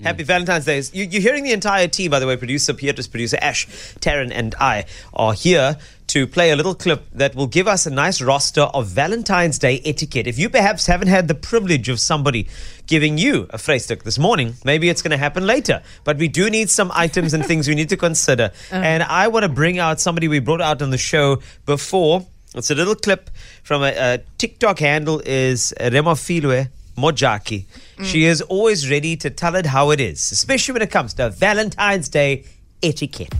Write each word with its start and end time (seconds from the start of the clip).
Mm. 0.00 0.04
Happy 0.04 0.22
Valentine's 0.22 0.64
Day. 0.64 0.82
You, 0.92 1.04
you're 1.04 1.20
hearing 1.20 1.44
the 1.44 1.52
entire 1.52 1.86
team, 1.86 2.10
by 2.10 2.20
the 2.20 2.26
way. 2.26 2.36
Producer 2.36 2.72
Beatrice, 2.72 3.06
producer 3.06 3.38
Ash, 3.40 3.66
Tarryn, 4.00 4.32
and 4.32 4.54
I 4.58 4.86
are 5.12 5.34
here 5.34 5.76
to 6.08 6.26
play 6.26 6.50
a 6.50 6.56
little 6.56 6.74
clip 6.74 7.06
that 7.12 7.34
will 7.34 7.46
give 7.46 7.68
us 7.68 7.86
a 7.86 7.90
nice 7.90 8.20
roster 8.20 8.62
of 8.62 8.86
Valentine's 8.86 9.58
Day 9.58 9.80
etiquette. 9.84 10.26
If 10.26 10.38
you 10.38 10.48
perhaps 10.48 10.86
haven't 10.86 11.08
had 11.08 11.28
the 11.28 11.34
privilege 11.34 11.88
of 11.88 12.00
somebody 12.00 12.48
giving 12.86 13.18
you 13.18 13.46
a 13.50 13.58
vrystellik 13.58 14.02
this 14.02 14.18
morning, 14.18 14.54
maybe 14.64 14.88
it's 14.88 15.02
going 15.02 15.12
to 15.12 15.18
happen 15.18 15.46
later. 15.46 15.82
But 16.02 16.16
we 16.16 16.28
do 16.28 16.50
need 16.50 16.70
some 16.70 16.90
items 16.94 17.34
and 17.34 17.44
things 17.44 17.68
we 17.68 17.74
need 17.74 17.90
to 17.90 17.96
consider. 17.96 18.50
Uh-huh. 18.70 18.82
And 18.82 19.02
I 19.02 19.26
want 19.28 19.42
to 19.42 19.48
bring 19.48 19.78
out 19.78 20.00
somebody 20.00 20.28
we 20.28 20.38
brought 20.38 20.60
out 20.60 20.80
on 20.80 20.90
the 20.90 20.98
show 20.98 21.40
before. 21.66 22.24
It's 22.54 22.70
a 22.70 22.74
little 22.74 22.94
clip 22.94 23.30
from 23.64 23.82
a, 23.82 23.88
a 23.88 24.18
TikTok 24.38 24.78
handle 24.78 25.20
is 25.24 25.74
Remofilwe 25.80 26.68
Mojaki. 27.00 27.66
She 28.02 28.24
is 28.24 28.40
always 28.42 28.90
ready 28.90 29.16
to 29.16 29.30
tell 29.30 29.54
it 29.56 29.66
how 29.66 29.90
it 29.90 30.00
is, 30.00 30.32
especially 30.32 30.72
when 30.72 30.82
it 30.82 30.90
comes 30.90 31.14
to 31.14 31.30
Valentine's 31.30 32.08
Day 32.08 32.44
etiquette. 32.82 33.34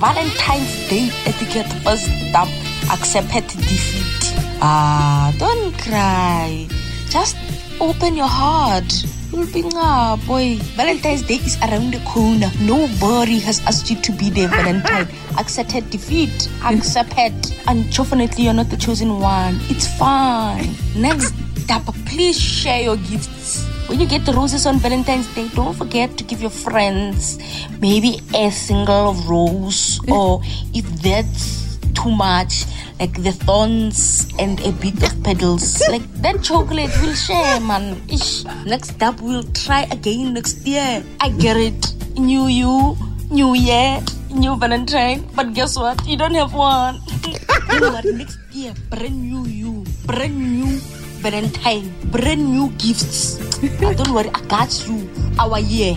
Valentine's 0.00 0.88
Day 0.88 1.10
etiquette 1.26 1.66
first 1.82 2.06
stop 2.28 2.48
accept 2.90 3.32
defeat. 3.48 4.34
Ah, 4.60 5.34
don't 5.38 5.76
cry. 5.78 6.66
Just 7.10 7.36
open 7.80 8.16
your 8.16 8.28
heart. 8.28 8.92
You'll 9.32 9.46
be 9.46 9.62
ah, 9.74 10.16
boy. 10.26 10.56
Valentine's 10.76 11.22
Day 11.22 11.36
is 11.36 11.56
around 11.58 11.92
the 11.92 12.00
corner. 12.06 12.50
Nobody 12.60 13.40
has 13.40 13.60
asked 13.66 13.90
you 13.90 14.00
to 14.00 14.12
be 14.12 14.30
their 14.30 14.48
Valentine. 14.48 15.08
Accepted 15.38 15.90
defeat. 15.90 16.48
Accept 16.64 17.12
it. 17.16 17.54
Unfortunately, 17.66 18.44
you're 18.44 18.54
not 18.54 18.70
the 18.70 18.76
chosen 18.76 19.18
one. 19.18 19.58
It's 19.68 19.86
fine. 19.98 20.74
Next 20.96 21.34
stop, 21.64 21.88
please 22.04 22.36
share 22.36 22.84
your 22.84 22.96
gifts. 23.08 23.64
When 23.88 24.00
you 24.00 24.06
get 24.06 24.24
the 24.28 24.32
roses 24.32 24.66
on 24.66 24.78
Valentine's 24.78 25.26
Day, 25.34 25.48
don't 25.56 25.72
forget 25.72 26.16
to 26.20 26.24
give 26.24 26.40
your 26.40 26.52
friends 26.52 27.40
maybe 27.80 28.20
a 28.36 28.52
single 28.52 29.16
rose, 29.24 30.00
or 30.08 30.44
if 30.76 30.84
that's 31.00 31.80
too 31.96 32.12
much, 32.12 32.68
like 33.00 33.16
the 33.24 33.32
thorns 33.32 34.28
and 34.38 34.60
a 34.60 34.72
bit 34.76 35.00
of 35.00 35.12
petals. 35.24 35.80
Like 35.88 36.04
that 36.20 36.44
chocolate 36.44 36.92
we'll 37.00 37.16
share, 37.16 37.60
man. 37.60 37.96
Ish. 38.12 38.44
Next 38.68 39.00
up, 39.02 39.20
we'll 39.20 39.48
try 39.56 39.88
again 39.88 40.34
next 40.34 40.66
year. 40.68 41.02
I 41.20 41.32
get 41.32 41.56
it. 41.56 41.80
New 42.20 42.46
you, 42.46 42.96
new 43.30 43.54
year, 43.56 44.04
new 44.30 44.56
Valentine. 44.56 45.24
But 45.34 45.54
guess 45.54 45.76
what? 45.76 45.96
You 46.06 46.16
don't 46.16 46.34
have 46.34 46.52
one. 46.52 47.00
don't 47.68 47.80
worry, 47.80 48.12
next 48.12 48.38
year, 48.52 48.74
brand 48.90 49.16
new 49.16 49.44
you, 49.48 49.84
brand 50.06 50.36
new 50.36 50.80
Valentine, 51.24 51.88
brand 52.12 52.44
new 52.52 52.68
gifts. 52.76 53.40
But 53.80 53.96
don't 53.96 54.12
worry, 54.12 54.28
I 54.34 54.40
got 54.44 54.68
you. 54.86 55.08
Our 55.40 55.58
year, 55.58 55.96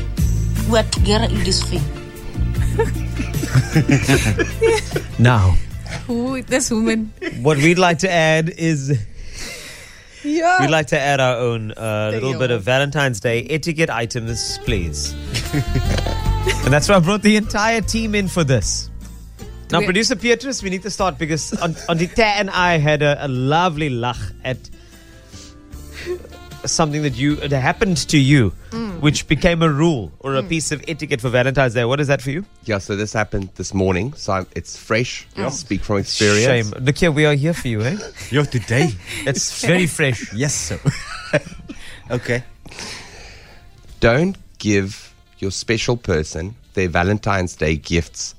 we're 0.69 0.83
together 0.83 1.25
in 1.25 1.43
this 1.43 1.61
thing. 1.67 1.83
Now, 5.19 5.55
Ooh, 6.09 6.41
this 6.41 6.71
woman. 6.71 7.11
what 7.41 7.57
we'd 7.57 7.77
like 7.77 7.99
to 7.99 8.09
add 8.09 8.49
is 8.51 8.97
Yeah. 10.23 10.61
we'd 10.61 10.69
like 10.69 10.87
to 10.87 10.99
add 10.99 11.19
our 11.19 11.35
own 11.37 11.73
uh, 11.75 12.11
little 12.13 12.39
bit 12.39 12.51
of 12.51 12.63
Valentine's 12.63 13.19
Day 13.19 13.43
etiquette 13.49 13.89
items, 13.89 14.59
please. 14.63 15.11
and 16.63 16.71
that's 16.73 16.87
why 16.87 16.95
I 16.95 16.99
brought 16.99 17.21
the 17.23 17.35
entire 17.35 17.81
team 17.81 18.15
in 18.15 18.29
for 18.29 18.45
this. 18.45 18.89
Now, 19.71 19.81
producer 19.81 20.15
Beatrice, 20.15 20.63
we 20.63 20.69
need 20.69 20.83
to 20.83 20.89
start 20.89 21.17
because 21.17 21.51
on, 21.59 21.73
Ondita 21.91 22.23
and 22.23 22.49
I 22.49 22.77
had 22.77 23.01
a, 23.01 23.25
a 23.25 23.27
lovely 23.27 23.89
lach 23.89 24.31
at 24.45 24.57
something 26.65 27.01
that 27.03 27.15
you 27.15 27.35
that 27.35 27.59
happened 27.61 27.97
to 28.09 28.17
you, 28.17 28.53
Mm. 28.71 28.99
which 28.99 29.27
became 29.27 29.61
a 29.61 29.69
rule 29.69 30.11
or 30.19 30.35
a 30.35 30.43
piece 30.43 30.71
of 30.71 30.83
etiquette 30.87 31.21
for 31.21 31.29
Valentine's 31.29 31.73
Day. 31.73 31.85
What 31.85 31.99
is 31.99 32.07
that 32.07 32.21
for 32.21 32.31
you? 32.31 32.45
Yeah, 32.65 32.79
so 32.79 32.95
this 32.95 33.13
happened 33.13 33.49
this 33.55 33.73
morning, 33.73 34.13
so 34.13 34.33
I'm, 34.33 34.47
it's 34.55 34.75
fresh. 34.77 35.27
I 35.37 35.49
speak 35.49 35.83
from 35.83 35.97
experience. 35.97 36.71
Shame. 36.71 36.83
Look 36.83 36.97
here, 36.97 37.11
we 37.11 37.25
are 37.25 37.33
here 37.35 37.53
for 37.53 37.67
you, 37.67 37.81
eh? 37.83 37.97
Yo, 38.31 38.43
today? 38.43 38.89
It's 39.25 39.63
very 39.63 39.87
fresh. 39.87 40.33
yes, 40.35 40.53
sir. 40.53 40.79
okay. 42.11 42.43
Don't 43.99 44.37
give 44.57 45.13
your 45.39 45.51
special 45.51 45.97
person 45.97 46.55
their 46.73 46.89
Valentine's 46.89 47.55
Day 47.55 47.75
gifts 47.77 48.35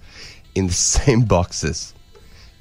in 0.54 0.66
the 0.66 0.72
same 0.72 1.22
boxes 1.22 1.94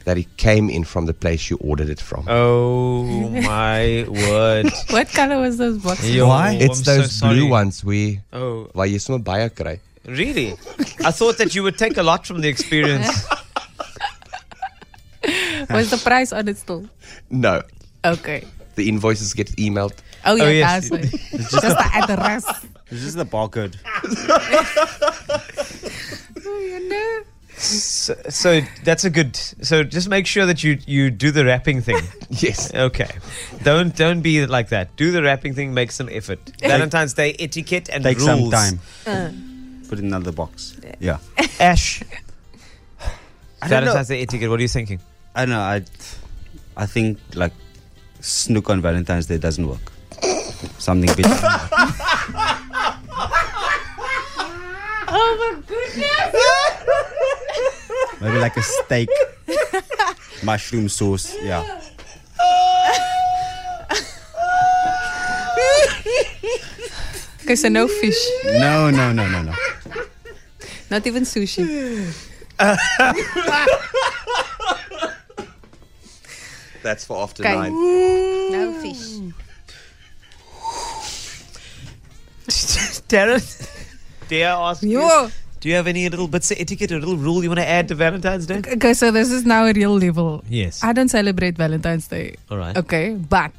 that 0.08 0.18
it 0.18 0.28
came 0.38 0.70
in 0.72 0.84
from 0.86 1.06
the 1.06 1.14
place 1.14 1.50
you 1.52 1.58
ordered 1.60 1.90
it 1.94 2.00
from. 2.00 2.24
Oh 2.28 3.04
my 3.48 4.06
word. 4.08 4.72
What 4.96 5.10
color 5.12 5.40
was 5.42 5.58
those 5.62 5.78
boxes? 5.84 6.16
Yo, 6.16 6.28
Why? 6.28 6.54
it's 6.68 6.80
I'm 6.80 6.86
so 6.86 6.96
those 7.02 7.12
sorry. 7.20 7.36
blue 7.36 7.48
ones 7.54 7.84
we 7.84 8.22
Oh, 8.32 8.70
Why 8.74 8.86
jy 8.94 8.98
sommer 9.06 9.20
baie 9.32 9.50
kry. 9.62 9.76
really? 10.20 10.46
I 11.04 11.12
thought 11.12 11.38
that 11.44 11.54
you 11.56 11.64
would 11.68 11.78
take 11.78 11.98
a 11.98 12.04
lot 12.10 12.26
from 12.26 12.40
the 12.42 12.48
experience. 12.48 13.12
Was 15.70 15.90
the 15.92 15.98
price 15.98 16.32
on 16.32 16.48
it 16.48 16.58
still? 16.58 16.88
No, 17.30 17.62
Okay. 18.06 18.46
the 18.76 18.88
invoices 18.88 19.34
get 19.34 19.50
emailed. 19.58 19.92
Oh, 20.24 20.36
yeah, 20.36 20.44
Oh, 20.46 20.50
yes. 20.50 20.90
that's 20.90 21.14
it. 21.14 21.20
Just 21.52 21.62
the 21.84 21.90
address. 22.02 22.46
This 22.90 23.04
is 23.04 23.16
the 23.16 23.26
barcode. 23.26 23.76
Oh, 26.46 26.60
you 26.72 26.80
know. 26.90 27.24
So, 27.60 28.16
so 28.30 28.62
that's 28.84 29.04
a 29.04 29.10
good. 29.10 29.36
So 29.36 29.84
just 29.84 30.08
make 30.10 30.28
sure 30.28 30.46
that 30.46 30.64
you 30.64 30.78
you 30.86 31.10
do 31.10 31.32
the 31.32 31.44
wrapping 31.46 31.82
thing. 31.82 32.02
Yes. 32.30 32.74
Okay. 32.74 33.10
Don't 33.64 33.96
don't 33.96 34.22
be 34.22 34.46
like 34.46 34.70
that. 34.70 34.96
Do 34.98 35.12
the 35.12 35.24
wrapping 35.24 35.54
thing. 35.56 35.74
Make 35.74 35.92
some 35.92 36.10
effort. 36.12 36.40
Valentine's 36.60 37.14
Day 37.14 37.34
etiquette 37.40 37.90
and 37.90 38.04
Take 38.04 38.20
rules. 38.20 38.28
some 38.28 38.52
time. 38.52 38.80
Uh. 39.08 39.32
Put 39.90 39.98
it 40.00 40.02
in 40.02 40.08
another 40.08 40.34
box. 40.34 40.78
Yeah. 41.00 41.20
Ash. 41.60 42.04
I 43.62 43.68
don't 43.68 43.86
know. 43.86 43.94
Valentine's 43.94 44.08
Day 44.10 44.22
etiquette. 44.22 44.50
What 44.50 44.60
are 44.60 44.62
you 44.64 44.68
thinking? 44.68 45.00
I 45.34 45.46
don't 45.46 45.56
know. 45.56 45.62
I, 45.62 45.84
I 46.76 46.86
think 46.86 47.18
like 47.34 47.54
snook 48.20 48.70
on 48.70 48.82
Valentine's 48.82 49.26
Day 49.28 49.38
doesn't 49.38 49.66
work. 49.68 49.92
Something 50.78 51.10
bit. 51.16 51.26
Oh, 55.10 55.38
my 55.40 55.62
goodness. 55.66 56.36
Maybe 58.28 58.40
like 58.40 58.58
a 58.58 58.62
steak, 58.62 59.08
mushroom 60.44 60.90
sauce. 60.90 61.34
Yeah. 61.42 61.64
Okay, 67.44 67.56
so 67.56 67.70
no 67.70 67.88
fish. 67.88 68.18
No, 68.44 68.90
no, 68.90 69.14
no, 69.14 69.28
no, 69.30 69.42
no. 69.42 69.54
Not 70.92 71.08
even 71.08 71.24
sushi. 71.24 71.64
That's 76.84 77.06
for 77.06 77.22
after 77.24 77.44
Okay. 77.44 77.54
nine. 77.56 77.74
No 78.52 78.74
fish. 78.82 79.32
Darren, 83.08 83.42
dare 84.28 84.54
I 84.54 84.72
ask 84.72 84.84
you? 84.84 85.00
Yo. 85.00 85.30
Do 85.60 85.70
you 85.70 85.76
have 85.76 85.88
any 85.88 86.08
little 86.08 86.28
bits 86.28 86.52
of 86.52 86.60
etiquette 86.60 86.92
or 86.92 87.00
little 87.00 87.18
rule 87.18 87.42
you 87.44 87.50
want 87.50 87.60
to 87.60 87.68
add 87.68 87.88
to 87.88 87.96
Valentine's 87.96 88.46
Day? 88.46 88.60
Okay, 88.60 88.94
so 88.94 89.10
this 89.12 89.32
is 89.32 89.46
now 89.46 89.66
a 89.66 89.74
real 89.74 89.98
level. 89.98 90.44
Yes. 90.48 90.84
I 90.84 90.94
don't 90.94 91.10
celebrate 91.10 91.58
Valentine's 91.58 92.08
Day. 92.08 92.36
All 92.52 92.58
right. 92.58 92.78
Okay, 92.78 93.16
but 93.16 93.54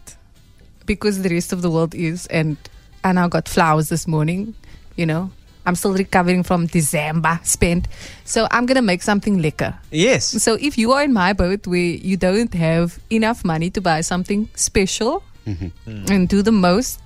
because 0.86 1.22
the 1.22 1.28
rest 1.28 1.52
of 1.52 1.62
the 1.62 1.70
world 1.70 1.94
is, 1.94 2.26
and 2.28 2.56
I 3.02 3.12
now 3.12 3.28
got 3.28 3.48
flowers 3.48 3.88
this 3.88 4.06
morning, 4.06 4.54
you 4.96 5.06
know, 5.06 5.30
I'm 5.66 5.74
still 5.74 5.92
recovering 5.92 6.44
from 6.44 6.66
December 6.66 7.40
spent. 7.42 7.88
So 8.24 8.48
I'm 8.50 8.64
going 8.64 8.76
to 8.76 8.82
make 8.82 9.02
something 9.02 9.42
liquor. 9.42 9.78
Yes. 9.90 10.24
So 10.42 10.56
if 10.60 10.78
you 10.78 10.92
are 10.92 11.02
in 11.02 11.12
my 11.12 11.32
boat 11.34 11.66
where 11.66 11.78
you 11.78 12.16
don't 12.16 12.54
have 12.54 12.98
enough 13.10 13.44
money 13.44 13.70
to 13.70 13.80
buy 13.80 14.00
something 14.00 14.48
special 14.54 15.22
mm-hmm. 15.46 16.10
and 16.10 16.28
do 16.28 16.42
the 16.42 16.52
most, 16.52 17.00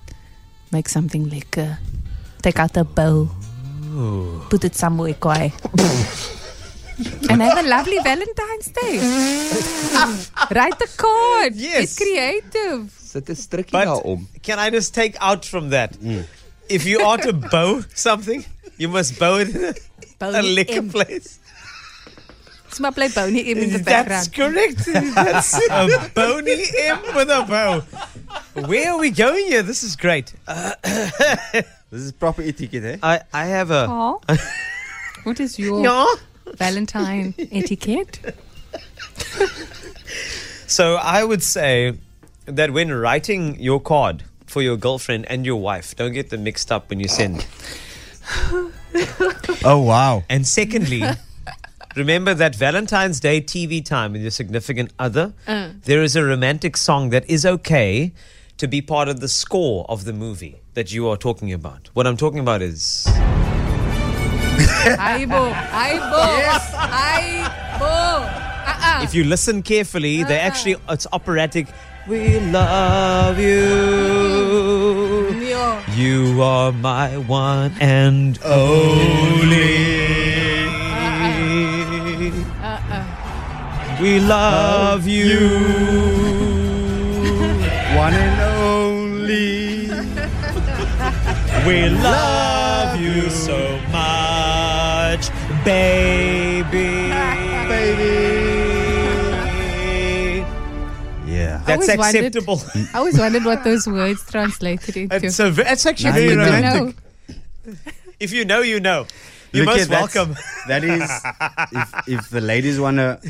make 0.70 0.88
something 0.88 1.28
liquor. 1.28 1.78
Take 2.42 2.58
out 2.58 2.76
a 2.76 2.84
bow, 2.84 3.30
put 4.48 4.64
it 4.64 4.74
somewhere 4.74 5.14
quiet. 5.14 5.52
and 7.30 7.42
have 7.42 7.58
a 7.64 7.68
lovely 7.68 7.98
Valentine's 8.04 8.68
Day. 8.68 8.98
Write 10.54 10.80
a 10.80 10.88
card. 10.96 11.54
Yes. 11.54 11.98
Get 11.98 12.04
creative. 12.06 12.90
Sit 12.92 13.28
'n 13.28 13.36
strikkie 13.36 13.72
But 13.72 13.86
daarom. 13.88 14.26
can 14.42 14.58
I 14.58 14.70
just 14.70 14.94
take 14.94 15.16
out 15.20 15.44
from 15.44 15.70
that? 15.70 15.96
If 16.68 16.86
you 16.86 17.00
are 17.00 17.18
to 17.18 17.32
bow 17.32 17.82
something, 17.94 18.44
you 18.78 18.88
must 18.88 19.18
bow 19.18 19.36
it 19.42 19.48
in 19.54 19.64
a, 19.64 19.68
a 19.70 19.74
Boney 20.18 20.54
liquor 20.54 20.78
M. 20.84 20.88
place. 20.90 21.38
Small 22.70 22.92
play 22.92 23.08
Boney 23.08 23.50
M 23.52 23.58
in 23.58 23.70
the 23.72 23.78
That's 23.84 23.84
background. 23.84 24.28
correct. 24.32 24.80
That's 25.14 25.52
a 25.68 26.10
bony 26.14 26.64
M 26.78 27.00
with 27.14 27.28
a 27.28 27.44
bow. 27.44 27.82
Where 28.64 28.92
are 28.92 28.98
we 28.98 29.10
going 29.10 29.46
here? 29.52 29.62
This 29.62 29.82
is 29.82 29.96
great. 29.96 30.32
Uh, 30.48 30.72
This 31.92 32.00
is 32.00 32.12
proper 32.12 32.40
etiquette, 32.40 32.84
eh? 32.84 32.96
I, 33.02 33.20
I 33.34 33.44
have 33.44 33.70
a. 33.70 33.86
Aw. 33.86 34.18
What 35.24 35.38
is 35.38 35.58
your 35.58 35.82
Yeah. 35.82 36.06
Valentine 36.56 37.34
etiquette? 37.38 38.34
So 40.66 40.96
I 40.96 41.22
would 41.22 41.42
say 41.42 41.98
that 42.46 42.70
when 42.72 42.90
writing 42.90 43.60
your 43.60 43.78
card 43.78 44.24
for 44.46 44.62
your 44.62 44.78
girlfriend 44.78 45.26
and 45.28 45.44
your 45.44 45.56
wife. 45.56 45.94
Don't 45.96 46.12
get 46.12 46.30
them 46.30 46.44
mixed 46.44 46.72
up 46.72 46.88
when 46.88 46.98
you 46.98 47.08
send. 47.08 47.46
Oh 49.64 49.80
wow. 49.80 50.24
And 50.28 50.46
secondly, 50.46 51.02
remember 51.94 52.34
that 52.34 52.56
Valentine's 52.56 53.20
Day 53.20 53.40
TV 53.40 53.84
time 53.84 54.12
with 54.12 54.22
your 54.22 54.30
significant 54.30 54.92
other, 54.98 55.34
there 55.46 56.02
is 56.02 56.16
a 56.16 56.24
romantic 56.24 56.76
song 56.76 57.10
that 57.10 57.28
is 57.28 57.44
okay 57.46 58.12
to 58.56 58.66
be 58.66 58.80
part 58.80 59.08
of 59.08 59.20
the 59.20 59.28
score 59.28 59.84
of 59.88 60.04
the 60.04 60.12
movie 60.12 60.61
that 60.74 60.92
you 60.92 61.08
are 61.08 61.16
talking 61.16 61.52
about. 61.52 61.90
What 61.94 62.06
I'm 62.06 62.16
talking 62.16 62.40
about 62.40 62.62
is. 62.62 63.04
Aibo. 64.96 65.52
Aibo. 65.52 66.22
Aibo. 67.00 67.92
Uh-uh. 68.64 69.02
If 69.02 69.14
you 69.14 69.24
listen 69.24 69.62
carefully, 69.62 70.22
they 70.22 70.38
uh-uh. 70.38 70.46
actually, 70.46 70.76
it's 70.88 71.06
operatic. 71.12 71.68
We 72.08 72.40
love 72.40 73.38
you. 73.38 73.60
Yo. 75.48 75.82
You 75.94 76.42
are 76.42 76.72
my 76.72 77.16
one 77.18 77.72
and 77.80 78.38
only. 78.44 79.86
Uh-uh. 82.62 82.78
uh-uh. 82.80 83.98
We 84.00 84.18
love 84.20 85.06
you. 85.06 86.51
We 91.66 91.88
love 91.88 93.00
you 93.00 93.30
so 93.30 93.78
much, 93.92 95.30
baby. 95.64 97.08
Baby. 99.52 100.44
Yeah. 101.30 101.62
That's 101.66 101.88
always 101.88 101.98
wondered- 101.98 102.24
acceptable. 102.26 102.62
I 102.94 102.98
always 102.98 103.18
wondered 103.18 103.44
what 103.44 103.64
those 103.64 103.86
words 103.86 104.24
translated 104.30 104.96
into. 104.96 105.16
It's, 105.16 105.38
a, 105.40 105.48
it's 105.70 105.86
actually 105.86 106.10
Now 106.10 106.16
very 106.16 106.28
you 106.30 106.36
know. 106.36 106.44
romantic. 106.44 106.96
If 108.20 108.32
you 108.32 108.44
know, 108.44 108.60
you 108.60 108.80
know. 108.80 109.06
You're 109.52 109.66
Look 109.66 109.76
most 109.76 109.90
at 109.90 110.00
welcome. 110.14 110.36
That 110.68 110.82
is, 110.82 111.02
if, 111.72 112.08
if 112.08 112.30
the 112.30 112.40
ladies 112.40 112.80
want 112.80 112.96
to 112.96 113.20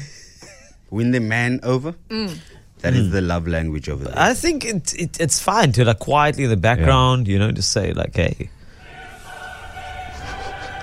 win 0.90 1.10
the 1.10 1.18
man 1.20 1.58
over, 1.64 1.92
mm. 2.08 2.38
That 2.82 2.94
is 2.94 3.10
the 3.10 3.20
love 3.20 3.46
language 3.48 3.88
over 3.88 4.04
there. 4.04 4.14
I 4.16 4.34
think 4.34 4.64
it, 4.64 4.94
it, 4.94 5.20
it's 5.20 5.40
fine 5.40 5.72
to 5.72 5.84
like 5.84 5.98
quietly 5.98 6.44
in 6.44 6.50
the 6.50 6.56
background, 6.56 7.28
you 7.28 7.38
know, 7.38 7.50
just 7.52 7.70
say 7.70 7.92
like, 7.92 8.14
hey, 8.14 8.50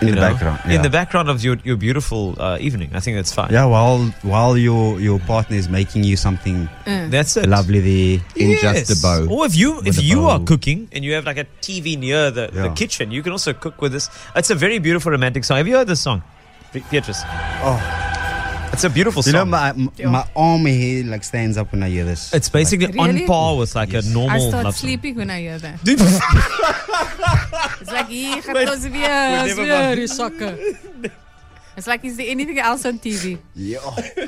in 0.02 0.08
the 0.08 0.16
know, 0.16 0.22
background. 0.22 0.72
in 0.72 0.82
the 0.82 0.90
background 0.90 1.30
of 1.30 1.44
your, 1.44 1.58
your 1.64 1.76
beautiful 1.76 2.42
uh, 2.42 2.58
evening. 2.60 2.92
I 2.94 3.00
think 3.02 3.18
that's 3.18 3.34
fine. 3.34 3.52
Yeah, 3.52 3.66
while 3.66 4.06
while 4.22 4.58
your 4.58 5.00
your 5.00 5.20
partner 5.20 5.58
is 5.58 5.68
making 5.68 6.04
you 6.06 6.16
something 6.16 6.70
That's 6.86 7.36
it. 7.38 7.48
lovely 7.50 7.80
there. 7.80 8.26
In 8.36 8.58
just 8.60 8.92
a 8.92 9.02
bow. 9.02 9.28
Or 9.30 9.46
if 9.46 9.56
you 9.56 9.82
if 9.86 10.02
you 10.02 10.26
are 10.26 10.40
cooking 10.40 10.88
and 10.92 11.04
you 11.04 11.14
have 11.14 11.26
like 11.26 11.38
a 11.38 11.46
TV 11.62 11.98
near 11.98 12.32
the, 12.32 12.48
the 12.48 12.70
kitchen, 12.70 13.12
you 13.12 13.22
can 13.24 13.32
also 13.34 13.54
cook 13.54 13.82
with 13.82 13.92
this. 13.92 14.10
It's 14.36 14.50
a 14.50 14.56
very 14.56 14.80
beautiful 14.80 15.12
romantic 15.12 15.44
song. 15.44 15.58
Have 15.58 15.68
you 15.68 15.76
heard 15.76 15.88
this 15.88 16.02
song, 16.02 16.24
Be- 16.72 16.84
Beatrice? 16.90 17.22
Oh, 17.62 18.09
It's 18.72 18.84
a 18.84 18.90
beautiful 18.90 19.22
song. 19.24 19.34
you 19.34 19.40
know 19.40 19.46
my 19.46 19.70
m- 19.70 19.92
my 20.12 20.26
arm 20.36 20.66
here 20.66 21.04
like 21.06 21.24
stands 21.24 21.58
up 21.58 21.72
when 21.72 21.84
I 21.84 21.90
hear 21.90 22.06
this. 22.06 22.34
it's 22.34 22.50
basically 22.50 22.88
Really? 22.88 23.22
on 23.24 23.28
par 23.28 23.58
with 23.58 23.76
like 23.76 23.92
Yes. 23.92 24.08
a 24.08 24.10
normal 24.14 24.32
I 24.32 24.40
start 24.50 24.64
love 24.66 24.76
song. 24.76 24.88
sleeping 24.88 25.16
when 25.16 25.30
I 25.30 25.42
hear 25.42 25.58
that. 25.60 25.84
Dude, 25.84 26.00
It's 27.82 27.92
like, 27.92 28.08
hier 28.08 28.42
gaat 28.42 28.70
ons 28.70 28.88
weer, 28.88 29.40
ons 29.42 29.48
never 29.48 29.64
weer 29.64 29.96
die 29.96 30.08
sokke. 30.08 31.12
It's 31.78 31.88
like, 31.88 32.04
is 32.06 32.18
there 32.18 32.28
anything 32.30 32.60
else 32.60 32.86
on 32.86 33.00
TV? 33.00 33.38
yeah. 33.56 33.80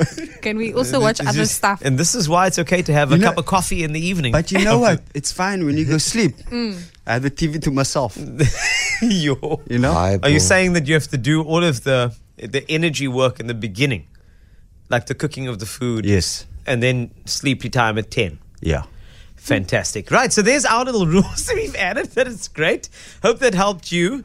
Can 0.42 0.58
we 0.58 0.74
also 0.74 1.00
watch 1.02 1.20
It's 1.20 1.30
other 1.30 1.44
just- 1.44 1.56
stuff? 1.56 1.82
and 1.84 1.98
this 1.98 2.16
is 2.16 2.28
why 2.28 2.48
it's 2.48 2.60
okay 2.60 2.82
to 2.82 2.94
have 2.94 3.12
a 3.12 3.16
You 3.16 3.22
know- 3.22 3.30
cup 3.30 3.38
of 3.38 3.46
coffee 3.46 3.84
in 3.84 3.94
the 3.94 4.00
evening. 4.06 4.32
But 4.34 4.52
you 4.52 4.64
know 4.64 4.80
what? 4.80 5.02
It's 5.14 5.32
fine 5.32 5.66
when 5.66 5.78
you 5.78 5.86
go 5.86 5.98
sleep. 5.98 6.36
Mm. 6.50 6.76
I 7.08 7.14
have 7.14 7.24
the 7.24 7.32
TV 7.32 7.60
to 7.62 7.72
myself. 7.72 8.18
Yo. 9.02 9.62
You 9.70 9.80
know. 9.80 9.94
Are 10.24 10.30
you 10.30 10.40
saying 10.40 10.74
that 10.74 10.88
you 10.88 10.94
have 10.96 11.08
to 11.10 11.18
do 11.18 11.44
all 11.44 11.64
of 11.64 11.84
the 11.84 12.12
the 12.42 12.66
energy 12.72 13.08
work 13.08 13.40
in 13.40 13.46
the 13.46 13.54
beginning, 13.54 14.08
like 14.92 15.06
the 15.08 15.16
cooking 15.16 15.48
of 15.48 15.58
the 15.60 15.66
food, 15.66 16.06
Yes. 16.06 16.46
and 16.68 16.84
then 16.84 17.12
sleepy 17.26 17.70
time 17.70 17.98
at 17.98 18.12
ten? 18.12 18.40
Yeah. 18.62 18.84
Fantastic. 19.36 20.12
Right, 20.12 20.32
so 20.32 20.42
there's 20.44 20.66
our 20.66 20.86
little 20.86 21.08
rules 21.16 21.46
that 21.48 21.56
we've 21.56 21.76
added. 21.76 22.08
That 22.12 22.28
is 22.28 22.48
great. 22.48 22.90
Hope 23.24 23.40
that 23.40 23.56
helped 23.56 23.92
you. 23.92 24.24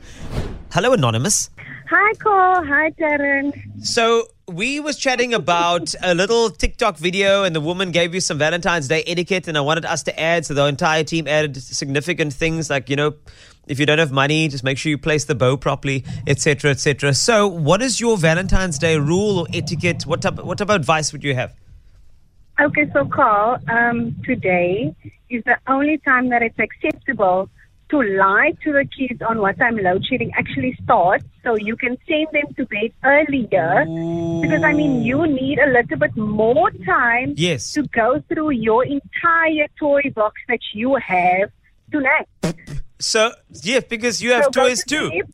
Hello, 0.73 0.93
Anonymous. 0.93 1.49
Hi, 1.89 2.13
Cole. 2.15 2.65
Hi, 2.67 2.91
Darren. 3.01 3.53
So 3.85 4.25
we 4.49 4.81
was 4.81 4.99
chatting 4.99 5.33
about 5.33 5.95
a 6.03 6.15
little 6.15 6.51
TikTok 6.51 6.99
video, 6.99 7.45
and 7.45 7.55
the 7.57 7.61
woman 7.61 7.93
gave 7.93 8.13
you 8.13 8.21
some 8.21 8.37
Valentine's 8.39 8.89
Day 8.89 9.03
etiquette, 9.07 9.49
and 9.49 9.57
I 9.57 9.61
wanted 9.63 9.85
us 9.87 10.03
to 10.03 10.21
add. 10.21 10.45
So 10.45 10.53
the 10.53 10.67
entire 10.67 11.05
team 11.05 11.27
added 11.29 11.57
significant 11.63 12.33
things 12.35 12.69
like 12.69 12.91
you 12.91 12.97
know, 12.97 13.15
if 13.67 13.79
you 13.81 13.87
don't 13.87 13.99
have 13.99 14.13
money, 14.13 14.49
just 14.49 14.65
make 14.65 14.79
sure 14.79 14.91
you 14.91 14.99
place 14.99 15.25
the 15.25 15.35
bow 15.35 15.57
properly, 15.57 16.05
etc., 16.27 16.71
etc. 16.71 17.15
So, 17.15 17.47
what 17.47 17.83
is 17.83 18.01
your 18.01 18.17
Valentine's 18.17 18.79
Day 18.79 18.97
rule 18.99 19.41
or 19.41 19.47
etiquette? 19.53 20.05
What 20.07 20.23
type, 20.23 20.43
what 20.43 20.59
type 20.59 20.71
of 20.71 20.77
advice 20.77 21.13
would 21.13 21.25
you 21.25 21.35
have? 21.35 21.55
Okay, 22.61 22.91
so 22.93 23.05
Carl, 23.05 23.59
um, 23.69 24.17
today 24.25 24.95
is 25.29 25.45
the 25.45 25.57
only 25.67 25.99
time 25.99 26.31
that 26.31 26.43
it's 26.43 26.59
acceptable 26.59 27.51
to 27.89 28.03
lie 28.03 28.53
to 28.65 28.73
the 28.73 28.85
kids 28.85 29.23
on 29.23 29.39
what 29.39 29.57
time 29.59 29.77
load 29.77 30.05
shedding 30.07 30.33
actually 30.37 30.77
starts 30.83 31.25
so 31.45 31.55
you 31.55 31.77
can 31.77 31.97
send 32.09 32.27
them 32.33 32.53
to 32.57 32.67
bed 32.67 32.93
earlier. 33.05 33.85
Because, 34.43 34.65
I 34.65 34.73
mean, 34.73 35.03
you 35.03 35.25
need 35.27 35.59
a 35.61 35.71
little 35.71 35.97
bit 35.99 36.17
more 36.17 36.71
time 36.85 37.35
Yes. 37.37 37.73
to 37.75 37.83
go 37.83 38.21
through 38.29 38.51
your 38.51 38.85
entire 38.85 39.69
toy 39.79 40.03
box 40.15 40.41
that 40.49 40.59
you 40.73 40.97
have 40.97 41.51
tonight. 41.93 42.27
So, 42.99 43.33
yeah, 43.63 43.81
because 43.81 44.23
you 44.23 44.33
have 44.33 44.45
So 44.45 44.51
toys 44.51 44.83
to 44.85 44.97
too. 44.97 45.09
sleep. 45.11 45.27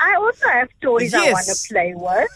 I 0.00 0.14
also 0.16 0.48
have 0.48 0.68
toys 0.80 1.14
I 1.14 1.32
want 1.32 1.46
to 1.46 1.68
play 1.72 1.94
with. 1.94 2.28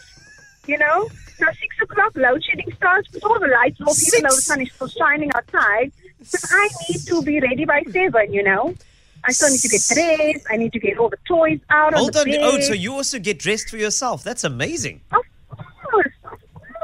You 0.67 0.77
know? 0.77 1.07
So 1.37 1.45
six 1.59 1.75
o'clock 1.81 2.11
load 2.15 2.43
shedding 2.43 2.71
starts 2.75 3.11
with 3.13 3.23
all 3.23 3.39
the 3.39 3.47
lights 3.47 3.79
off, 3.81 3.97
even 4.07 4.23
though 4.23 4.35
the 4.35 4.41
sun 4.41 4.61
is 4.61 4.71
still 4.73 4.87
shining 4.87 5.31
outside. 5.35 5.91
But 6.31 6.41
I 6.51 6.69
need 6.89 6.99
to 7.07 7.21
be 7.21 7.39
ready 7.39 7.65
by 7.65 7.83
seven, 7.91 8.33
you 8.33 8.43
know? 8.43 8.75
I 9.23 9.31
still 9.31 9.49
need 9.49 9.59
to 9.61 9.67
get 9.69 9.81
dressed. 9.93 10.45
I 10.49 10.57
need 10.57 10.73
to 10.73 10.79
get 10.79 10.97
all 10.97 11.09
the 11.09 11.17
toys 11.27 11.59
out 11.69 11.93
Hold 11.93 12.15
on 12.15 12.21
on. 12.21 12.25
the 12.31 12.37
bed. 12.37 12.43
Oh, 12.43 12.59
so 12.59 12.73
you 12.73 12.93
also 12.93 13.19
get 13.19 13.39
dressed 13.39 13.69
for 13.69 13.77
yourself. 13.77 14.23
That's 14.23 14.43
amazing. 14.43 15.01
Of 15.11 15.23
course, 15.83 16.13
of 16.23 16.39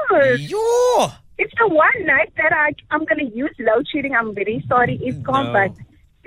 course. 0.08 0.40
Yo. 0.40 1.12
It's 1.38 1.52
the 1.58 1.68
one 1.68 2.06
night 2.06 2.32
that 2.38 2.52
I, 2.52 2.72
I'm 2.90 3.04
going 3.04 3.30
to 3.30 3.36
use 3.36 3.54
load 3.58 3.86
shedding. 3.88 4.14
I'm 4.14 4.34
very 4.34 4.64
sorry, 4.68 4.98
it's 5.02 5.18
mm, 5.18 5.22
gone, 5.22 5.46
No. 5.46 5.52
but 5.52 5.72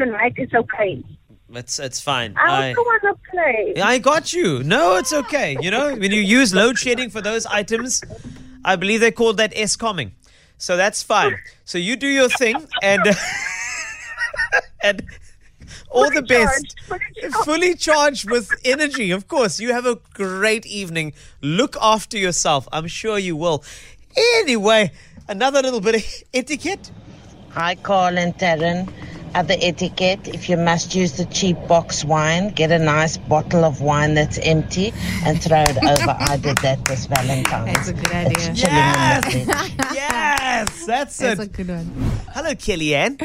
tonight 0.03 0.33
it's 0.37 0.53
okay. 0.53 1.03
It's, 1.51 1.79
it's 1.79 1.99
fine. 1.99 2.35
I 2.37 2.69
also 2.69 2.81
want 2.81 3.01
to 3.03 3.31
play. 3.31 3.73
I 3.81 3.97
got 3.97 4.33
you. 4.33 4.63
No, 4.63 4.97
it's 4.97 5.13
okay. 5.13 5.57
You 5.59 5.71
know, 5.71 5.95
when 5.95 6.11
you 6.11 6.21
use 6.21 6.53
load 6.53 6.77
shedding 6.77 7.09
for 7.09 7.21
those 7.21 7.45
items, 7.45 8.03
I 8.63 8.75
believe 8.75 8.99
they 8.99 9.11
called 9.11 9.37
that 9.37 9.53
S 9.55 9.75
coming. 9.75 10.13
So 10.57 10.77
that's 10.77 11.01
fine. 11.01 11.37
So 11.65 11.77
you 11.77 11.95
do 11.95 12.07
your 12.07 12.29
thing 12.29 12.67
and 12.83 13.01
and 14.83 15.03
all 15.89 16.09
the 16.11 16.21
best. 16.21 16.75
charged, 16.77 16.79
fully 16.87 16.99
charged. 17.21 17.45
Fully 17.45 17.75
charged 17.75 18.29
with 18.29 18.51
energy, 18.65 19.11
of 19.11 19.27
course. 19.27 19.59
You 19.59 19.73
have 19.73 19.85
a 19.85 19.97
great 20.13 20.65
evening. 20.65 21.13
Look 21.41 21.75
after 21.81 22.17
yourself. 22.17 22.67
I'm 22.71 22.87
sure 22.87 23.17
you 23.17 23.35
will. 23.35 23.63
Anyway, 24.17 24.91
another 25.27 25.61
little 25.61 25.81
bit 25.81 25.95
of 25.95 26.03
etiquette. 26.33 26.91
Hi, 27.51 27.75
Carl 27.75 28.17
and 28.17 28.35
Tarryn. 28.37 28.91
Other 29.35 29.55
etiquette 29.61 30.27
if 30.27 30.49
you 30.49 30.57
must 30.57 30.95
use 30.95 31.13
the 31.17 31.25
cheap 31.25 31.55
box 31.67 32.03
wine, 32.03 32.49
get 32.49 32.71
a 32.71 32.79
nice 32.79 33.17
bottle 33.17 33.63
of 33.63 33.81
wine 33.81 34.13
that's 34.15 34.37
empty 34.39 34.91
and 35.25 35.41
throw 35.41 35.61
it 35.61 35.77
over. 35.77 36.15
I 36.19 36.37
did 36.37 36.57
that 36.59 36.83
this 36.85 37.05
Valentine's. 37.05 37.73
That's 37.73 37.87
a 37.89 37.93
good 37.93 38.11
idea. 38.11 38.53
chilling 38.55 39.47
in. 39.47 39.47
Yes, 39.93 40.85
that's 40.85 41.17
That's 41.17 41.39
a 41.39 41.43
it. 41.43 41.53
good 41.53 41.67
one. 41.69 41.85
Hello, 42.33 42.51
Kellyanne. 42.51 43.21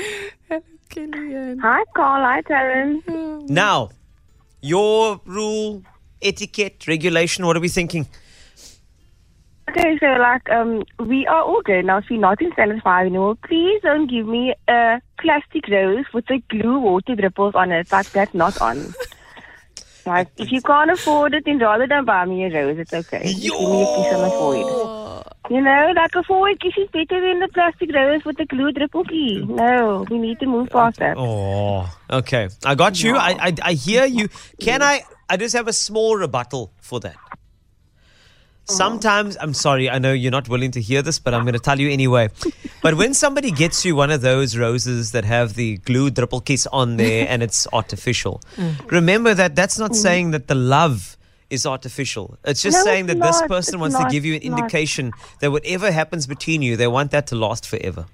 Hello, 0.48 0.62
Kellyanne. 0.90 1.60
Hi, 1.60 1.84
Carl. 1.96 2.22
Hi, 2.22 2.42
Tarryn. 2.42 3.48
Now, 3.48 3.90
your 4.60 5.20
rule, 5.24 5.82
etiquette, 6.22 6.86
regulation, 6.86 7.44
what 7.46 7.56
are 7.56 7.60
we 7.60 7.68
thinking? 7.68 8.06
Okay, 9.68 9.98
so 9.98 10.06
like 10.06 10.48
um, 10.50 10.84
we 10.98 11.26
are 11.26 11.42
all 11.42 11.62
good 11.62 11.84
now. 11.84 12.00
So 12.00 12.06
we're 12.10 12.20
not 12.20 12.40
in 12.40 12.52
standard 12.52 12.82
five 12.82 13.06
anymore. 13.06 13.36
Please 13.46 13.80
don't 13.82 14.08
give 14.08 14.26
me 14.26 14.54
a 14.68 15.00
plastic 15.18 15.68
rose 15.68 16.04
with 16.12 16.26
the 16.26 16.42
glue 16.50 16.78
water 16.78 17.14
dripples 17.16 17.54
on 17.54 17.72
it. 17.72 17.90
Like 17.90 18.10
that's 18.10 18.34
not 18.34 18.60
on. 18.60 18.94
Like 20.06 20.28
if 20.36 20.52
you 20.52 20.60
can't 20.60 20.90
afford 20.90 21.34
it, 21.34 21.44
then 21.46 21.58
rather 21.58 21.86
than 21.86 22.04
buy 22.04 22.24
me 22.26 22.44
a 22.44 22.52
rose. 22.52 22.78
It's 22.78 22.92
okay. 22.92 23.22
Just 23.22 23.40
give 23.42 23.52
me 23.52 23.82
a 23.82 23.86
kiss 23.86 24.14
on 24.14 24.22
the 24.22 24.30
forehead. 24.30 25.24
You 25.50 25.60
know, 25.60 25.92
like 25.96 26.14
a 26.14 26.22
forehead 26.22 26.60
kiss 26.60 26.74
is 26.76 26.88
better 26.90 27.20
than 27.20 27.40
the 27.40 27.48
plastic 27.48 27.92
rose 27.94 28.24
with 28.24 28.36
the 28.36 28.46
glue 28.46 28.72
dripple 28.72 29.08
key. 29.08 29.44
No, 29.46 30.04
we 30.10 30.18
need 30.18 30.40
to 30.40 30.46
move 30.46 30.70
past 30.70 30.98
that. 30.98 31.16
Oh, 31.18 31.90
okay. 32.10 32.48
I 32.64 32.74
got 32.74 33.02
you. 33.02 33.16
I, 33.16 33.36
I, 33.40 33.54
I 33.62 33.72
hear 33.72 34.04
you. 34.04 34.28
Can 34.60 34.82
I? 34.82 35.04
I 35.28 35.38
just 35.38 35.54
have 35.56 35.68
a 35.68 35.72
small 35.72 36.16
rebuttal 36.16 36.72
for 36.80 37.00
that. 37.00 37.16
Oh. 38.66 38.72
Sometimes, 38.72 39.36
I'm 39.40 39.52
sorry, 39.52 39.90
I 39.90 39.98
know 39.98 40.12
you're 40.12 40.32
not 40.32 40.48
willing 40.48 40.70
to 40.72 40.80
hear 40.80 41.02
this, 41.02 41.18
but 41.18 41.34
I'm 41.34 41.42
going 41.42 41.54
to 41.54 41.58
tell 41.58 41.78
you 41.78 41.90
anyway. 41.90 42.30
But 42.82 42.94
when 42.94 43.12
somebody 43.12 43.50
gets 43.50 43.84
you 43.84 43.94
one 43.94 44.10
of 44.10 44.22
those 44.22 44.56
roses 44.56 45.12
that 45.12 45.24
have 45.24 45.54
the 45.54 45.76
glue 45.78 46.10
triple 46.10 46.40
kiss 46.40 46.66
on 46.68 46.96
there 46.96 47.26
and 47.28 47.42
it's 47.42 47.66
artificial, 47.72 48.40
mm. 48.56 48.90
remember 48.90 49.34
that 49.34 49.54
that's 49.54 49.78
not 49.78 49.90
mm. 49.90 49.96
saying 49.96 50.30
that 50.30 50.48
the 50.48 50.54
love 50.54 51.18
is 51.50 51.66
artificial. 51.66 52.38
It's 52.44 52.62
just 52.62 52.78
No, 52.78 52.84
saying 52.84 53.08
it's 53.08 53.18
that 53.18 53.26
this 53.26 53.42
person 53.42 53.74
It's 53.74 53.80
wants 53.80 53.98
to 53.98 54.08
give 54.10 54.24
you 54.24 54.34
an 54.34 54.50
not. 54.50 54.58
indication 54.60 55.12
that 55.40 55.50
whatever 55.50 55.90
happens 55.92 56.26
between 56.26 56.62
you, 56.62 56.76
they 56.76 56.86
want 56.86 57.10
that 57.10 57.26
to 57.28 57.36
last 57.36 57.66
forever. 57.66 58.06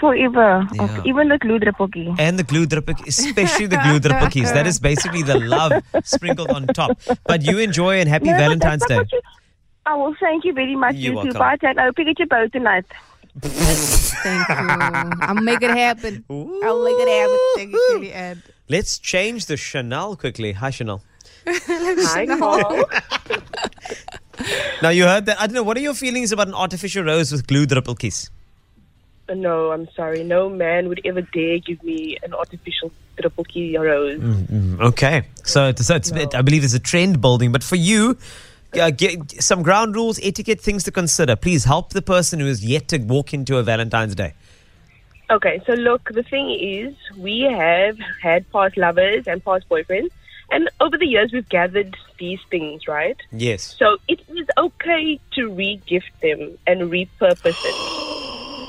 Forever. 0.00 0.66
Yeah. 0.74 0.82
Okay, 0.84 1.08
even 1.08 1.28
the 1.28 1.38
glue 1.38 1.58
drippokie. 1.58 2.14
And 2.18 2.38
the 2.38 2.42
glue 2.42 2.66
dripper, 2.66 3.06
especially 3.06 3.66
the 3.66 3.76
glue 3.78 4.00
dripper. 4.00 4.52
That 4.52 4.66
is 4.66 4.78
basically 4.78 5.22
the 5.22 5.38
love 5.40 5.72
sprinkled 6.04 6.50
on 6.50 6.66
top. 6.68 6.98
But 7.24 7.42
you 7.44 7.58
enjoy 7.58 8.00
and 8.00 8.08
happy 8.08 8.26
No, 8.26 8.36
Valentine's 8.36 8.84
Day. 8.86 8.96
not 8.96 9.04
what 9.04 9.12
you- 9.12 9.20
Oh, 9.86 9.98
well, 10.02 10.16
thank 10.18 10.44
you 10.46 10.52
very 10.54 10.76
much. 10.76 10.94
You're 10.94 11.02
you 11.02 11.10
too. 11.32 11.38
welcome. 11.38 11.38
Bye, 11.38 11.56
Ted. 11.60 11.78
I'll 11.78 11.92
pick 11.92 12.08
at 12.08 12.18
your 12.18 12.26
boat 12.28 12.52
tonight. 12.52 12.86
Thank 13.40 14.48
you. 14.48 14.54
I'll 15.20 15.34
make 15.34 15.60
it 15.62 15.70
happen. 15.70 16.24
I'll 16.30 16.82
make 16.84 16.96
it 16.98 17.08
happen. 17.08 17.38
Thank 17.56 17.72
you, 17.72 17.86
Kelly 17.92 18.12
Ann. 18.12 18.42
Let's 18.68 18.98
change 18.98 19.44
the 19.46 19.56
Chanel 19.58 20.16
quickly. 20.16 20.52
Hi, 20.52 20.70
Chanel. 20.70 21.02
Hi, 21.46 22.26
Paul. 22.38 22.84
Now 24.82 24.88
you 24.88 25.04
heard 25.04 25.26
that. 25.26 25.40
I 25.40 25.46
don't 25.46 25.54
know. 25.54 25.62
What 25.62 25.76
are 25.76 25.80
your 25.80 25.94
feelings 25.94 26.32
about 26.32 26.48
an 26.48 26.54
artificial 26.54 27.04
rose 27.04 27.30
with 27.30 27.46
glue 27.46 27.66
triple 27.66 27.94
kiss? 27.94 28.30
No, 29.32 29.72
I'm 29.72 29.88
sorry. 29.96 30.22
No 30.24 30.48
man 30.50 30.88
would 30.88 31.00
ever 31.04 31.22
dare 31.22 31.58
give 31.58 31.82
me 31.82 32.18
an 32.22 32.34
artificial 32.34 32.90
triple 33.18 33.44
key 33.44 33.76
rose. 33.78 34.20
Okay, 34.80 35.22
so, 35.44 35.68
it's- 35.68 35.86
so 35.86 35.94
it's, 35.96 36.12
I 36.12 36.42
believe 36.42 36.62
there's 36.62 36.74
a 36.74 36.78
trend 36.80 37.20
building. 37.20 37.52
But 37.52 37.62
for 37.62 37.76
you, 37.76 38.18
uh, 38.78 38.90
get 38.90 39.42
some 39.42 39.62
ground 39.62 39.94
rules, 39.94 40.18
etiquette, 40.22 40.60
things 40.60 40.82
to 40.84 40.90
consider. 40.90 41.36
Please 41.36 41.64
help 41.64 41.90
the 41.90 42.02
person 42.02 42.40
who 42.40 42.46
is 42.46 42.64
yet 42.64 42.88
to 42.88 42.98
walk 42.98 43.32
into 43.32 43.56
a 43.56 43.62
Valentine's 43.62 44.14
Day. 44.14 44.34
Okay, 45.30 45.62
so 45.66 45.72
look, 45.72 46.10
the 46.12 46.22
thing 46.22 46.50
is, 46.50 46.94
we 47.16 47.40
have 47.42 47.96
had 48.22 48.50
past 48.52 48.76
lovers 48.76 49.26
and 49.26 49.42
past 49.42 49.66
boyfriends, 49.70 50.10
and 50.50 50.68
over 50.80 50.98
the 50.98 51.06
years 51.06 51.32
we've 51.32 51.48
gathered 51.48 51.96
these 52.18 52.40
things, 52.50 52.86
right? 52.86 53.16
Yes. 53.32 53.74
So 53.78 53.96
it 54.06 54.20
is 54.28 54.46
okay 54.58 55.18
to 55.32 55.48
re-gift 55.50 56.10
them 56.20 56.58
and 56.66 56.82
repurpose 56.92 57.56
it. 57.64 58.03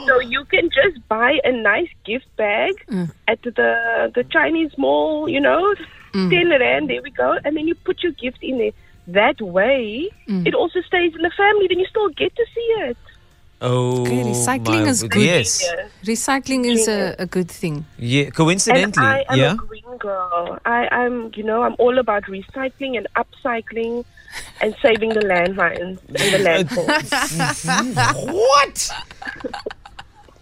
So 0.05 0.19
you 0.19 0.45
can 0.45 0.69
just 0.69 1.07
buy 1.07 1.39
a 1.43 1.51
nice 1.51 1.89
gift 2.05 2.27
bag 2.37 2.73
mm. 2.87 3.11
at 3.27 3.41
the 3.43 4.11
the 4.13 4.23
Chinese 4.25 4.71
mall, 4.77 5.29
you 5.29 5.39
know, 5.39 5.75
mm. 6.13 6.29
ten 6.29 6.49
rand. 6.49 6.89
There 6.89 7.01
we 7.01 7.11
go, 7.11 7.37
and 7.43 7.55
then 7.55 7.67
you 7.67 7.75
put 7.75 8.03
your 8.03 8.13
gift 8.13 8.39
in 8.41 8.57
there. 8.57 8.71
That 9.07 9.39
way, 9.39 10.09
mm. 10.27 10.47
it 10.47 10.55
also 10.55 10.81
stays 10.81 11.13
in 11.13 11.21
the 11.21 11.31
family. 11.37 11.67
Then 11.67 11.79
you 11.79 11.85
still 11.85 12.09
get 12.09 12.35
to 12.35 12.45
see 12.53 12.67
it. 12.89 12.97
Oh, 13.61 14.01
Okay, 14.01 14.21
recycling 14.23 14.83
my 14.83 14.89
is 14.89 15.03
good. 15.03 15.23
Yes. 15.23 15.63
Recycling 16.03 16.65
is 16.65 16.87
a, 16.87 17.15
a 17.17 17.25
good 17.25 17.49
thing. 17.49 17.85
Yeah. 17.97 18.25
And 18.25 18.35
Coincidentally, 18.35 19.05
I 19.05 19.25
am 19.29 19.39
yeah. 19.39 19.53
a 19.53 19.55
green 19.55 19.97
girl. 19.97 20.59
I, 20.65 20.87
I'm, 20.91 21.31
you 21.35 21.43
know, 21.43 21.63
I'm 21.63 21.75
all 21.79 21.97
about 21.97 22.23
recycling 22.23 22.97
and 22.97 23.07
upcycling 23.15 24.03
and 24.61 24.75
saving 24.81 25.09
the 25.09 25.21
landmines 25.21 25.99
and 26.09 26.27
the 26.35 26.41
landfills. 26.47 26.93
What? 28.33 28.91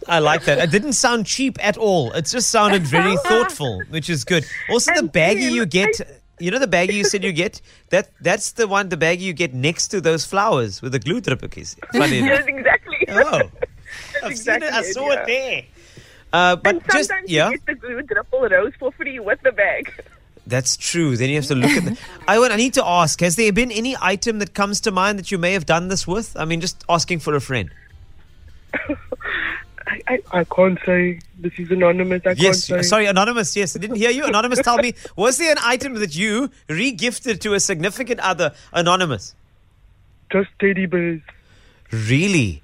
I 0.07 0.19
like 0.19 0.43
that. 0.45 0.59
It 0.59 0.71
didn't 0.71 0.93
sound 0.93 1.25
cheap 1.25 1.57
at 1.63 1.77
all. 1.77 2.11
It 2.11 2.25
just 2.25 2.49
sounded 2.51 2.83
very 2.83 3.15
thoughtful, 3.25 3.81
which 3.89 4.09
is 4.09 4.23
good. 4.23 4.45
Also, 4.69 4.93
the 4.93 5.07
baggie 5.07 5.51
you 5.51 5.65
get, 5.65 5.99
you 6.39 6.51
know, 6.51 6.59
the 6.59 6.67
baggie 6.67 6.93
you 6.93 7.03
said 7.05 7.23
you 7.23 7.31
get. 7.31 7.61
That 7.89 8.09
that's 8.21 8.53
the 8.53 8.67
one, 8.67 8.89
the 8.89 8.97
baggie 8.97 9.19
you 9.21 9.33
get 9.33 9.53
next 9.53 9.89
to 9.89 10.01
those 10.01 10.25
flowers 10.25 10.81
with 10.81 10.91
the 10.91 10.99
glue 10.99 11.21
trippies. 11.21 11.75
Funny 11.93 12.17
enough. 12.19 12.39
Yes, 12.39 12.45
exactly. 12.47 13.05
Oh, 13.09 13.41
I've 14.23 14.37
seen 14.37 14.55
it. 14.55 14.63
I 14.63 14.79
exactly 14.79 14.91
saw 14.93 15.11
yeah. 15.11 15.19
it 15.21 15.25
there. 15.27 15.63
Uh, 16.33 16.55
but 16.55 16.75
And 16.75 16.83
just 16.91 17.09
sometimes 17.09 17.29
yeah, 17.31 17.49
you 17.49 17.57
get 17.57 17.65
the 17.67 17.75
glue 17.75 18.01
triple 18.03 18.41
rose 18.41 18.73
for 18.79 18.91
free 18.93 19.19
with 19.19 19.39
the 19.43 19.51
bag. 19.51 19.93
that's 20.47 20.75
true. 20.75 21.15
Then 21.15 21.29
you 21.29 21.35
have 21.35 21.45
to 21.45 21.55
look 21.55 21.71
at 21.71 21.85
the. 21.85 21.97
I 22.27 22.39
want. 22.39 22.51
I 22.51 22.55
need 22.57 22.73
to 22.73 22.85
ask. 22.85 23.19
Has 23.21 23.35
there 23.35 23.53
been 23.53 23.71
any 23.71 23.95
item 24.01 24.39
that 24.39 24.53
comes 24.53 24.81
to 24.81 24.91
mind 24.91 25.19
that 25.19 25.31
you 25.31 25.37
may 25.37 25.53
have 25.53 25.65
done 25.65 25.87
this 25.89 26.07
with? 26.07 26.35
I 26.35 26.45
mean, 26.45 26.59
just 26.59 26.83
asking 26.89 27.19
for 27.19 27.35
a 27.35 27.41
friend. 27.41 27.69
I, 29.93 30.01
I, 30.13 30.39
I 30.39 30.43
can't 30.43 30.79
say. 30.85 31.19
This 31.39 31.53
is 31.57 31.69
anonymous. 31.71 32.21
I 32.25 32.31
Yes, 32.31 32.67
can't 32.67 32.83
say. 32.83 32.87
sorry, 32.87 33.05
anonymous. 33.05 33.55
Yes, 33.55 33.75
I 33.75 33.79
didn't 33.79 33.97
hear 33.97 34.09
you. 34.11 34.25
Anonymous, 34.25 34.59
tell 34.61 34.77
me, 34.77 34.93
was 35.15 35.37
there 35.37 35.51
an 35.51 35.57
item 35.63 35.95
that 35.95 36.15
you 36.15 36.49
re-gifted 36.69 37.41
to 37.41 37.53
a 37.53 37.59
significant 37.59 38.19
other? 38.21 38.53
Anonymous, 38.71 39.35
Just 40.31 40.49
teddy 40.59 40.85
bears. 40.85 41.21
really? 41.91 42.61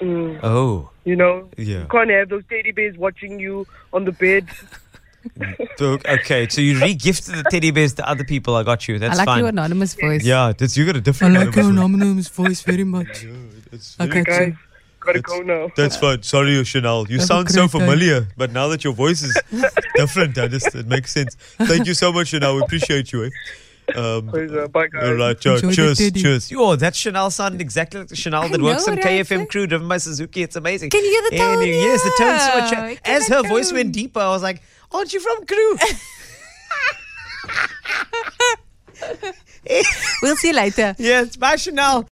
Mm, 0.00 0.40
Oh, 0.42 0.90
you 1.04 1.14
know, 1.16 1.48
Yeah. 1.56 1.80
you 1.80 1.86
can't 1.90 2.10
have 2.10 2.28
those 2.30 2.42
teddy 2.48 2.72
bears 2.72 2.96
watching 2.96 3.38
you 3.38 3.66
on 3.92 4.04
the 4.06 4.12
bed. 4.12 4.46
so- 5.76 5.98
okay. 6.08 6.48
So 6.48 6.60
you 6.62 6.80
re-gifted 6.80 7.34
the 7.34 7.42
teddy 7.50 7.70
bears 7.70 7.92
to 7.94 8.08
other 8.08 8.24
people. 8.24 8.56
I 8.56 8.62
got 8.62 8.88
you. 8.88 8.98
That's 8.98 9.18
fine. 9.18 9.20
I 9.20 9.20
like 9.20 9.26
fine. 9.34 9.38
your 9.40 9.48
anonymous 9.50 9.94
voice. 9.94 10.24
yeah, 10.24 10.52
that's 10.56 10.76
you 10.76 10.86
got 10.86 10.96
a 10.96 11.00
different. 11.02 11.36
I 11.36 11.44
like 11.44 11.54
your 11.54 11.68
anonymous 11.68 12.00
anonymous 12.00 12.28
voice 12.28 12.62
very 12.62 12.84
much. 12.84 13.24
voice. 13.70 13.96
I 14.00 14.06
got 14.06 14.24
Guys, 14.24 14.48
you. 14.48 14.56
Gotta 15.00 15.20
go 15.20 15.40
now. 15.40 15.70
That's 15.76 15.96
fine. 15.96 16.22
Sorry, 16.22 16.62
Chanel. 16.64 17.06
You 17.08 17.18
Have 17.18 17.26
sound 17.26 17.50
so 17.50 17.66
great 17.66 17.72
day. 17.72 17.78
familiar, 17.86 18.28
but 18.36 18.52
now 18.52 18.68
that 18.68 18.84
your 18.84 18.92
voice 18.92 19.22
is 19.22 19.36
different, 19.96 20.36
I 20.38 20.48
just 20.48 20.74
it 20.74 20.86
makes 20.86 21.12
sense. 21.12 21.34
Thank 21.58 21.86
you 21.86 21.94
so 21.94 22.12
much, 22.12 22.28
Chanel. 22.28 22.56
We 22.56 22.62
appreciate 22.62 23.12
you. 23.12 23.24
Eh? 23.24 23.30
Um, 23.96 24.28
Pleasure. 24.28 24.68
Bye, 24.68 24.86
guys. 24.86 25.02
all 25.08 25.14
right, 25.14 25.40
cheers, 25.40 25.62
Enjoy 25.64 25.94
cheers, 25.94 26.12
cheers. 26.12 26.52
Oh, 26.54 26.76
that 26.76 26.94
Chanel 26.94 27.28
sounded 27.30 27.60
exactly 27.60 27.98
like 28.00 28.08
the 28.08 28.14
Chanel 28.14 28.48
that 28.48 28.60
I 28.60 28.62
works 28.62 28.86
know, 28.86 28.92
on 28.92 28.98
right? 29.00 29.26
KFM 29.26 29.48
crew 29.48 29.66
driven 29.66 29.88
by 29.88 29.96
Suzuki. 29.96 30.42
It's 30.42 30.54
amazing. 30.54 30.90
Can 30.90 31.02
you 31.04 31.10
hear 31.10 31.22
the 31.30 31.36
tone? 31.36 31.62
Any- 31.62 31.72
Yes, 31.72 32.02
the 32.04 32.12
tone 32.16 32.38
switch. 32.38 32.70
Can 33.02 33.12
As 33.16 33.28
I 33.30 33.34
her 33.36 33.42
voice 33.48 33.72
went 33.72 33.92
deeper, 33.92 34.20
I 34.20 34.28
was 34.28 34.42
like, 34.44 34.62
"Aren't 34.92 35.12
you 35.12 35.18
from 35.20 35.44
crew?" 35.44 35.76
We'll 40.22 40.36
see 40.36 40.48
you 40.48 40.54
later. 40.54 40.94
yes, 40.98 41.36
bye, 41.36 41.56
Chanel. 41.56 42.08